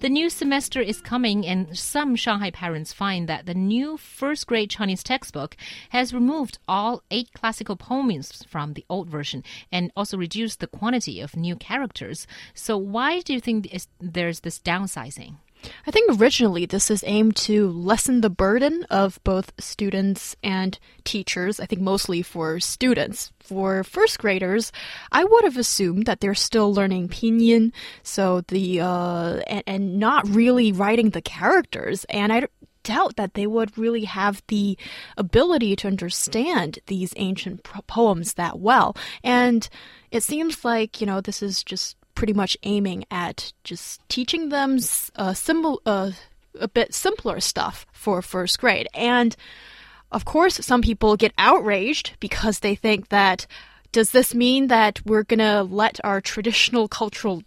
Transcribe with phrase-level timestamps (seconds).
[0.00, 4.70] The new semester is coming, and some Shanghai parents find that the new first grade
[4.70, 5.58] Chinese textbook
[5.90, 11.20] has removed all eight classical poems from the old version and also reduced the quantity
[11.20, 12.26] of new characters.
[12.54, 15.34] So, why do you think there's this downsizing?
[15.86, 21.60] I think originally this is aimed to lessen the burden of both students and teachers.
[21.60, 23.32] I think mostly for students.
[23.40, 24.70] For first graders,
[25.10, 27.72] I would have assumed that they're still learning pinyin,
[28.02, 32.04] so the uh, and, and not really writing the characters.
[32.10, 32.46] And I
[32.82, 34.78] doubt that they would really have the
[35.16, 38.96] ability to understand these ancient poems that well.
[39.22, 39.68] And
[40.10, 44.78] it seems like, you know, this is just pretty much aiming at just teaching them
[45.16, 46.10] uh, symbol, uh,
[46.58, 48.88] a bit simpler stuff for first grade.
[48.94, 49.36] And
[50.12, 53.46] of course, some people get outraged because they think that
[53.92, 57.42] does this mean that we're going to let our traditional cultural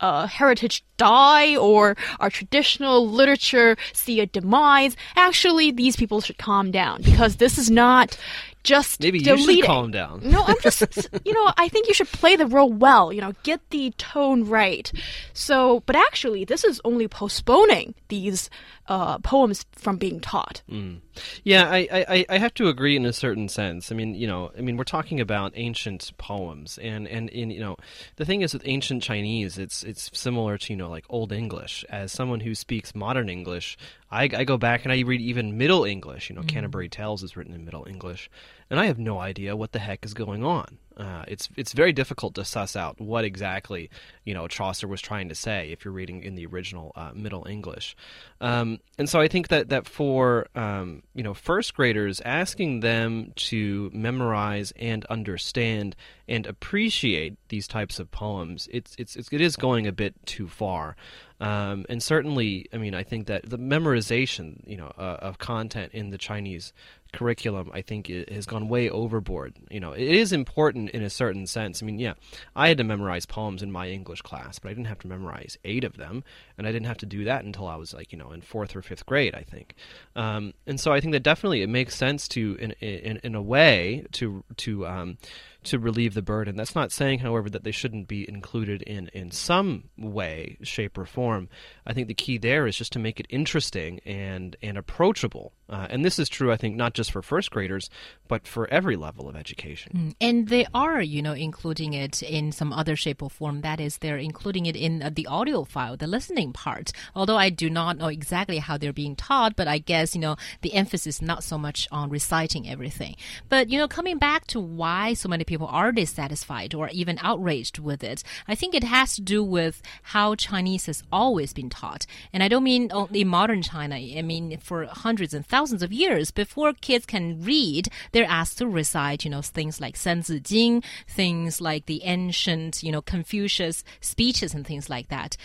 [0.00, 4.96] uh, heritage die or our traditional literature see a demise?
[5.16, 8.18] Actually, these people should calm down because this is not
[8.66, 10.20] just maybe you should calm down.
[10.24, 13.12] No, I'm just you know I think you should play the role well.
[13.12, 14.92] You know, get the tone right.
[15.32, 18.50] So, but actually, this is only postponing these
[18.88, 20.62] uh, poems from being taught.
[20.70, 21.00] Mm.
[21.44, 23.90] Yeah, I, I, I have to agree in a certain sense.
[23.90, 27.60] I mean, you know, I mean, we're talking about ancient poems, and and in you
[27.60, 27.76] know,
[28.16, 31.84] the thing is with ancient Chinese, it's it's similar to you know like Old English.
[31.88, 33.76] As someone who speaks modern English,
[34.10, 36.30] I, I go back and I read even Middle English.
[36.30, 36.48] You know, mm.
[36.48, 38.30] Canterbury Tales is written in Middle English,
[38.70, 40.78] and I have no idea what the heck is going on.
[40.96, 43.90] Uh, it's it's very difficult to suss out what exactly
[44.24, 47.46] you know Chaucer was trying to say if you're reading in the original uh, Middle
[47.46, 47.96] English,
[48.40, 53.32] um, and so I think that that for um, you know first graders, asking them
[53.36, 55.96] to memorize and understand
[56.28, 60.48] and appreciate these types of poems, it's it's, it's it is going a bit too
[60.48, 60.96] far.
[61.38, 65.92] Um, and certainly, I mean, I think that the memorization, you know, uh, of content
[65.92, 66.72] in the Chinese
[67.16, 69.54] curriculum, I think, has gone way overboard.
[69.70, 71.82] You know, it is important in a certain sense.
[71.82, 72.14] I mean, yeah,
[72.54, 75.58] I had to memorize poems in my English class, but I didn't have to memorize
[75.64, 76.22] eight of them,
[76.56, 78.76] and I didn't have to do that until I was like, you know, in fourth
[78.76, 79.74] or fifth grade, I think.
[80.14, 83.42] Um, and so I think that definitely it makes sense to, in in, in a
[83.42, 85.18] way, to to um,
[85.66, 86.56] to relieve the burden.
[86.56, 91.06] That's not saying, however, that they shouldn't be included in, in some way, shape, or
[91.06, 91.48] form.
[91.86, 95.52] I think the key there is just to make it interesting and, and approachable.
[95.68, 97.90] Uh, and this is true, I think, not just for first graders,
[98.28, 99.92] but for every level of education.
[99.96, 100.14] Mm.
[100.20, 103.62] And they are, you know, including it in some other shape or form.
[103.62, 106.92] That is, they're including it in uh, the audio file, the listening part.
[107.14, 110.36] Although I do not know exactly how they're being taught, but I guess, you know,
[110.60, 113.16] the emphasis is not so much on reciting everything.
[113.48, 117.18] But, you know, coming back to why so many people people are dissatisfied or even
[117.22, 118.22] outraged with it.
[118.46, 122.04] I think it has to do with how Chinese has always been taught.
[122.30, 123.96] And I don't mean only modern China.
[123.96, 128.66] I mean, for hundreds and thousands of years, before kids can read, they're asked to
[128.66, 134.52] recite, you know, things like San Jing, things like the ancient, you know, Confucius speeches
[134.52, 135.38] and things like that,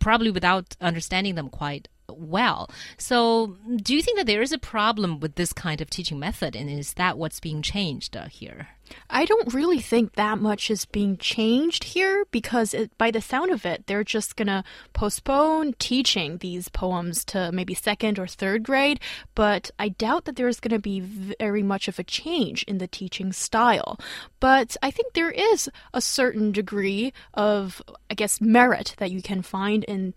[0.00, 2.70] probably without understanding them quite well.
[2.96, 6.56] So, do you think that there is a problem with this kind of teaching method,
[6.56, 8.68] and is that what's being changed uh, here?
[9.10, 13.50] I don't really think that much is being changed here because, it, by the sound
[13.50, 19.00] of it, they're just gonna postpone teaching these poems to maybe second or third grade.
[19.34, 23.32] But I doubt that there's gonna be very much of a change in the teaching
[23.32, 23.98] style.
[24.40, 29.42] But I think there is a certain degree of, I guess, merit that you can
[29.42, 30.14] find in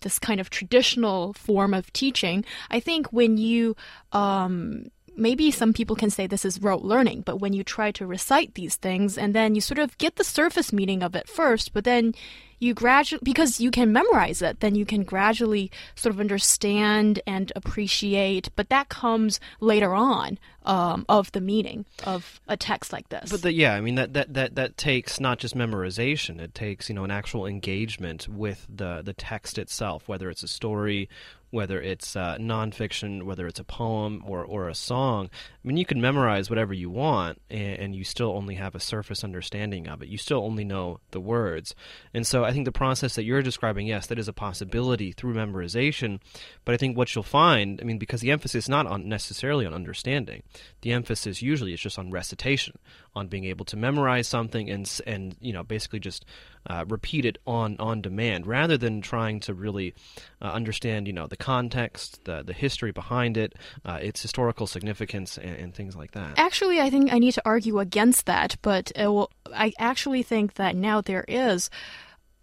[0.00, 3.76] this kind of traditional form of teaching, I think when you
[4.12, 8.06] um, maybe some people can say this is rote learning, but when you try to
[8.06, 11.72] recite these things and then you sort of get the surface meaning of it first,
[11.72, 12.14] but then
[12.58, 17.52] you gradually, because you can memorize it, then you can gradually sort of understand and
[17.56, 23.30] appreciate, but that comes later on um, of the meaning of a text like this.
[23.30, 26.88] But the, yeah, I mean that, that that that takes not just memorization; it takes
[26.88, 31.08] you know an actual engagement with the the text itself, whether it's a story
[31.50, 35.28] whether it's uh, nonfiction, whether it's a poem or, or a song.
[35.32, 38.80] I mean, you can memorize whatever you want, and, and, you still only have a
[38.80, 40.08] surface understanding of it.
[40.08, 41.74] You still only know the words.
[42.14, 45.34] And so I think the process that you're describing, yes, that is a possibility through
[45.34, 46.20] memorization.
[46.64, 49.66] But I think what you'll find, I mean, because the emphasis is not on necessarily
[49.66, 50.44] on understanding,
[50.82, 52.78] the emphasis usually is just on recitation,
[53.14, 56.24] on being able to memorize something and, and you know, basically just
[56.66, 59.94] uh, repeat it on on demand rather than trying to really
[60.42, 63.54] uh, understand you know the context the the history behind it
[63.84, 67.42] uh, its historical significance and, and, things like that actually i think i need to
[67.44, 71.70] argue against that but will, i actually think that now there is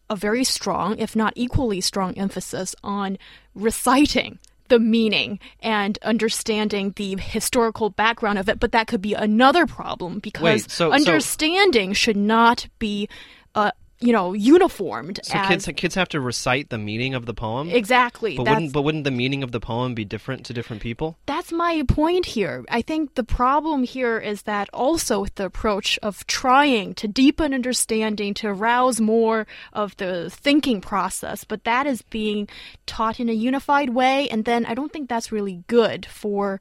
[0.10, 3.18] a very strong, if not equally strong, emphasis on
[3.54, 4.40] reciting
[4.70, 8.60] the meaning and understanding the historical background of it.
[8.60, 13.10] But that could be another problem because Wait, so- so- understanding should not be.
[13.56, 17.34] Uh, you know, uniformed So as kids kids have to recite the meaning of the
[17.34, 17.70] poem.
[17.70, 18.38] exactly.
[18.38, 21.18] But that's wouldn't but wouldn't the meaning of the poem be different to different people?
[21.26, 22.64] that's my point here.
[22.70, 27.54] I think the problem here is that also with the approach of trying to deepen
[27.54, 32.48] understanding, to arouse more of the thinking process, but that is being
[32.86, 36.60] taught in a unified way, and then I don't think that's really good for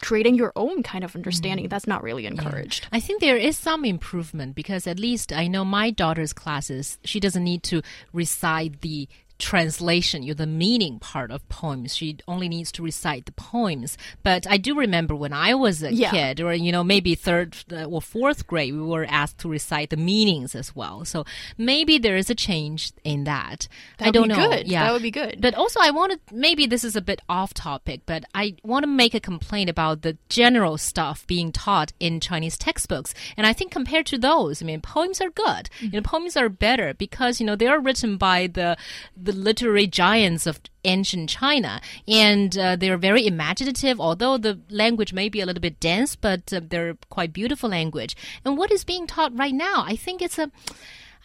[0.00, 1.66] creating your own kind of understanding.
[1.66, 1.70] Mm.
[1.70, 2.88] That's not really encouraged.
[2.92, 7.20] I think there is some improvement because at least I know my daughter's classes, she
[7.20, 7.82] doesn't need to
[8.12, 9.08] recite the
[9.40, 11.96] translation, you know, the meaning part of poems.
[11.96, 13.98] She only needs to recite the poems.
[14.22, 16.10] But I do remember when I was a Yeah.
[16.10, 19.90] kid, or you know, maybe third uh, or fourth grade, we were asked to recite
[19.90, 21.04] the meanings as well.
[21.04, 21.24] So
[21.58, 23.66] maybe there is a change in that.
[23.98, 24.48] That I don't be know.
[24.50, 24.66] good.
[24.68, 25.40] Yeah, That would be good.
[25.40, 28.82] But also, I want to maybe this is a bit off topic, but I want
[28.84, 33.14] to make a complaint about the general stuff being taught in Chinese textbooks.
[33.36, 35.68] And I think compared to those, I mean, poems are good.
[35.80, 38.76] You know, poems are better because you know they are written by the
[39.16, 44.00] the literary giants of ancient China, and uh, they're very imaginative.
[44.00, 48.16] Although the language may be a little bit dense, but uh, they're quite beautiful language.
[48.44, 50.50] And what is being taught right now, I think it's a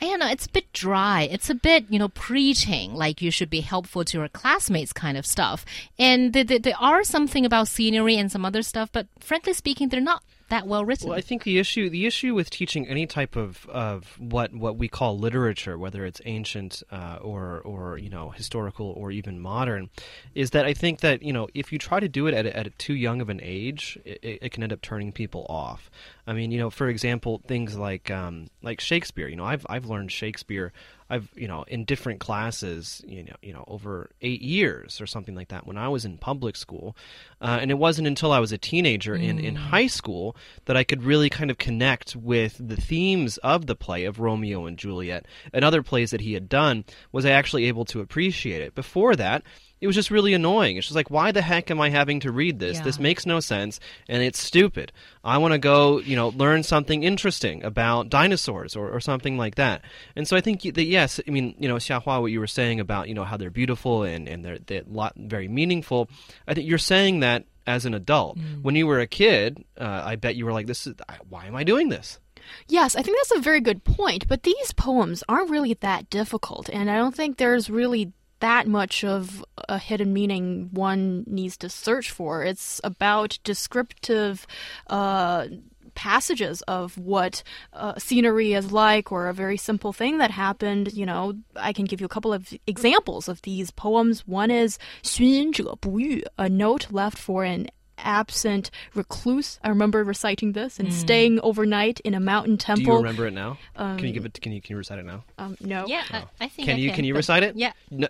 [0.02, 1.22] I don't know, it's a bit dry.
[1.22, 5.18] It's a bit, you know, preaching, like you should be helpful to your classmates kind
[5.18, 5.66] of stuff.
[5.98, 9.88] And th- th- there are something about scenery and some other stuff, but frankly speaking,
[9.88, 11.10] they're not that well written.
[11.10, 14.78] Well, I think the issue the issue with teaching any type of, of what what
[14.78, 19.90] we call literature, whether it's ancient uh, or or you know historical or even modern,
[20.36, 22.56] is that I think that you know if you try to do it at a,
[22.56, 25.90] at too young of an age, it, it can end up turning people off.
[26.28, 29.28] I mean, you know, for example, things like um, like Shakespeare.
[29.28, 30.74] You know, I've I've learned Shakespeare.
[31.10, 33.04] I've you know in different classes.
[33.08, 36.18] You know, you know over eight years or something like that when I was in
[36.18, 36.96] public school,
[37.42, 40.36] uh, and it wasn't until I was a teenager in in high school
[40.66, 44.66] that I could really kind of connect with the themes of the play of Romeo
[44.66, 46.86] and Juliet and other plays that he had done.
[47.12, 48.76] Was I actually able to appreciate it?
[48.76, 49.44] Before that.
[49.86, 50.78] It was just really annoying.
[50.78, 52.80] It's just like, why the heck am I having to read this?
[52.80, 53.80] This makes no sense,
[54.10, 54.92] and it's stupid.
[55.24, 59.56] I want to go, you know, learn something interesting about dinosaurs or, or something like
[59.56, 59.84] that.
[60.16, 62.80] And so I think that yes, I mean, you know, Xiaohua, what you were saying
[62.80, 66.10] about, you know, how they're beautiful and and they're they're lot very meaningful.
[66.48, 68.40] I think you're saying that as an adult.
[68.64, 70.96] When you were a kid, uh, I bet you were like, this is
[71.30, 72.20] why am I doing this?
[72.68, 74.28] Yes, I think that's a very good point.
[74.28, 79.05] But these poems aren't really that difficult, and I don't think there's really that much
[79.05, 82.43] of a hidden meaning one needs to search for.
[82.43, 84.47] It's about descriptive.
[84.87, 85.47] Uh,
[85.95, 87.43] passages of what
[87.73, 91.85] uh, scenery is like or a very simple thing that happened you know i can
[91.85, 97.19] give you a couple of examples of these poems one is 寻隐者不遇 a note left
[97.19, 97.67] for an
[97.98, 99.60] absent recluse.
[99.64, 100.92] I remember reciting this and mm.
[100.92, 102.86] staying overnight in a mountain temple.
[102.86, 103.58] Do you remember it now?
[103.76, 104.42] Um, can you um, give it?
[104.42, 105.24] Can you can you recite it now?
[105.38, 105.86] Um, no.
[105.88, 106.18] Yeah, no.
[106.20, 106.68] I, I, think.
[106.68, 107.56] Can I you can, can you recite it?
[107.56, 107.74] Yeah.
[107.92, 108.08] No,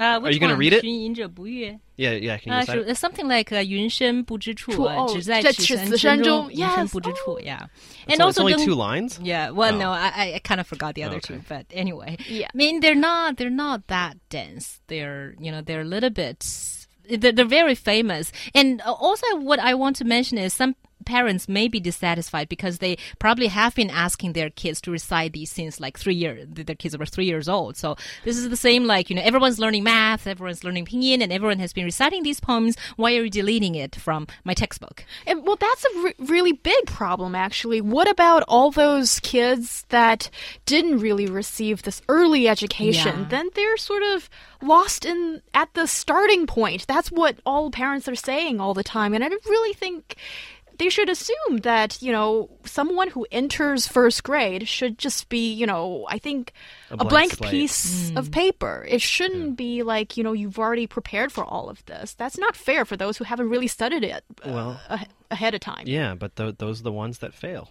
[0.00, 0.80] uh, Are you going to read it?
[0.80, 1.78] 寻隐者不遇.
[1.98, 2.38] Yeah, yeah.
[2.38, 2.96] Can you uh, recite it?
[2.96, 6.88] Something like uh, 云深不知处, uh, oh, 只在此山中, yes.
[7.42, 7.60] Yeah.
[7.60, 7.68] Oh.
[8.06, 9.20] And so also only two lines.
[9.22, 9.50] Yeah.
[9.50, 9.78] Well, oh.
[9.78, 11.34] no, I, I kind of forgot the other okay.
[11.34, 12.16] two, but anyway.
[12.26, 12.46] Yeah.
[12.46, 14.80] I mean, they're not they're not that dense.
[14.86, 16.42] They're you know they're a little bit
[17.16, 18.32] they're, they're very famous.
[18.54, 20.76] And also, what I want to mention is some
[21.10, 25.50] parents may be dissatisfied because they probably have been asking their kids to recite these
[25.50, 26.46] since like three years.
[26.48, 27.76] Their kids were three years old.
[27.76, 31.32] So this is the same, like, you know, everyone's learning math, everyone's learning pinyin, and
[31.32, 32.76] everyone has been reciting these poems.
[32.96, 35.04] Why are you deleting it from my textbook?
[35.26, 37.80] And, well, that's a re- really big problem, actually.
[37.80, 40.30] What about all those kids that
[40.64, 43.20] didn't really receive this early education?
[43.20, 43.28] Yeah.
[43.28, 44.30] Then they're sort of
[44.62, 46.86] lost in at the starting point.
[46.86, 50.16] That's what all parents are saying all the time, and I don't really think
[50.80, 55.66] they should assume that you know someone who enters first grade should just be you
[55.66, 56.52] know I think
[56.90, 57.50] A a blank blank, slate.
[57.52, 58.84] piece of paper.
[58.88, 62.14] It shouldn't be like you know you've already prepared for all of this.
[62.14, 64.80] That's not fair for those who haven't really studied it uh, Well,
[65.30, 65.84] ahead of time.
[65.86, 67.68] Yeah, but th- those are the ones that fail.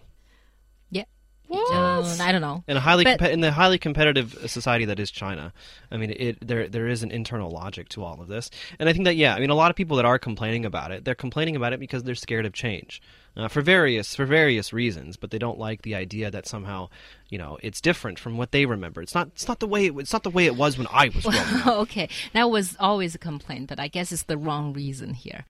[1.50, 1.98] Yeah.
[1.98, 2.20] What?
[2.20, 2.62] Uh, I don't know.
[2.68, 5.52] In a highly But- compe- in the highly competitive society that is China,
[5.90, 8.92] I mean, it there there is an internal logic to all of this, and I
[8.92, 11.14] think that yeah, I mean, a lot of people that are complaining about it, they're
[11.14, 13.02] complaining about it because they're scared of change,
[13.36, 16.88] uh, for various for various reasons, but they don't like the idea that somehow,
[17.28, 19.02] you know, it's different from what they remember.
[19.02, 21.10] It's not it's not the way it, it's not the way it was when I
[21.12, 21.66] was growing up.
[21.80, 25.46] okay, that was always a complaint, but I guess it's the wrong reason here.